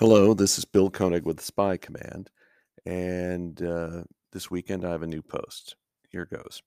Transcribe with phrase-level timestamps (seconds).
[0.00, 2.30] Hello, this is Bill Koenig with Spy Command,
[2.86, 5.76] and uh, this weekend I have a new post.
[6.08, 6.62] Here goes.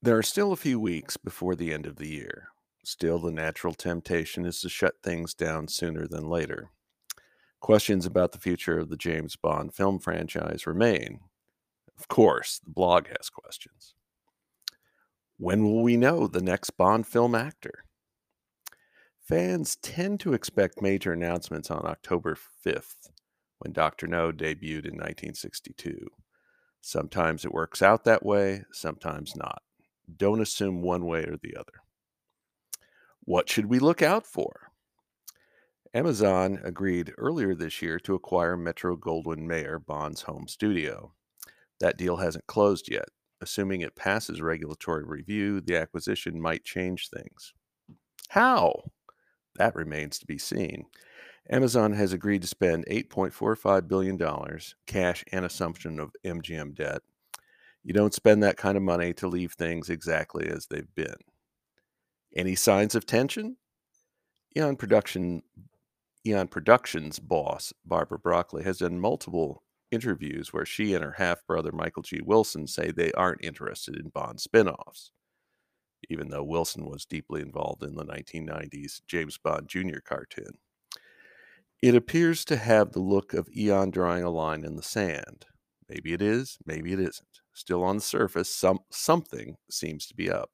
[0.00, 2.48] There are still a few weeks before the end of the year.
[2.86, 6.70] Still, the natural temptation is to shut things down sooner than later.
[7.60, 11.20] Questions about the future of the James Bond film franchise remain.
[11.98, 13.92] Of course, the blog has questions.
[15.36, 17.84] When will we know the next Bond film actor?
[19.28, 22.34] Fans tend to expect major announcements on October
[22.64, 23.10] 5th,
[23.58, 24.06] when Dr.
[24.06, 26.06] No debuted in 1962.
[26.80, 29.60] Sometimes it works out that way, sometimes not.
[30.16, 31.74] Don't assume one way or the other.
[33.20, 34.70] What should we look out for?
[35.92, 41.12] Amazon agreed earlier this year to acquire Metro Goldwyn Mayer Bond's home studio.
[41.80, 43.10] That deal hasn't closed yet.
[43.42, 47.52] Assuming it passes regulatory review, the acquisition might change things.
[48.30, 48.84] How?
[49.58, 50.86] That remains to be seen.
[51.50, 54.18] Amazon has agreed to spend $8.45 billion,
[54.86, 57.02] cash and assumption of MGM debt.
[57.82, 61.16] You don't spend that kind of money to leave things exactly as they've been.
[62.36, 63.56] Any signs of tension?
[64.56, 65.42] Eon Production
[66.26, 71.72] Eon Productions boss Barbara Broccoli has done multiple interviews where she and her half brother
[71.72, 72.20] Michael G.
[72.22, 75.12] Wilson say they aren't interested in Bond spin offs
[76.08, 79.98] even though Wilson was deeply involved in the 1990s James Bond Jr.
[80.04, 80.58] cartoon.
[81.80, 85.46] It appears to have the look of Eon drawing a line in the sand.
[85.88, 87.40] Maybe it is, maybe it isn't.
[87.52, 90.50] Still on the surface, some something seems to be up.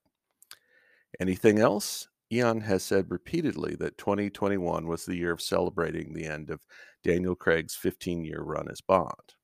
[1.20, 2.08] Anything else?
[2.32, 6.66] Eon has said repeatedly that 2021 was the year of celebrating the end of
[7.02, 9.34] Daniel Craig's 15 year run as Bond.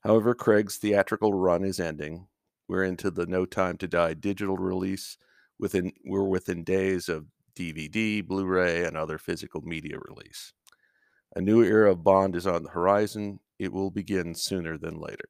[0.00, 2.28] However, Craig's theatrical run is ending,
[2.68, 5.16] we're into the No Time to Die digital release.
[5.58, 10.52] Within we're within days of DVD, Blu-ray, and other physical media release.
[11.34, 13.40] A new era of Bond is on the horizon.
[13.58, 15.28] It will begin sooner than later.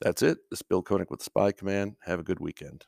[0.00, 0.38] That's it.
[0.50, 1.96] This is Bill Koenig with Spy Command.
[2.04, 2.84] Have a good weekend.